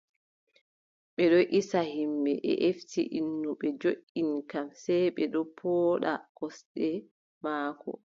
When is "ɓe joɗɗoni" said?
3.59-4.39